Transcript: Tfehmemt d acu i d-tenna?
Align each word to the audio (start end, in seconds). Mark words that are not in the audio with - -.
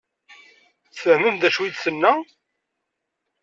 Tfehmemt 0.95 1.39
d 1.41 1.43
acu 1.47 1.61
i 1.63 1.69
d-tenna? 1.73 2.13